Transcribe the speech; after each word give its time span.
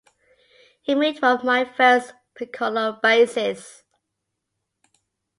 He 0.81 0.95
made 0.95 1.21
one 1.21 1.37
of 1.37 1.43
my 1.45 1.63
first 1.63 2.15
piccolo 2.33 2.93
basses. 2.93 3.83